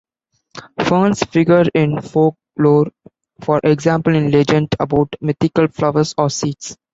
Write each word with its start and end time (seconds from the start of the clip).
Ferns 0.83 1.19
figure 1.25 1.65
in 1.75 2.01
folklore, 2.01 2.89
for 3.39 3.61
example 3.63 4.15
in 4.15 4.31
legends 4.31 4.69
about 4.79 5.13
mythical 5.21 5.67
flowers 5.67 6.15
or 6.17 6.27
seeds. 6.31 6.75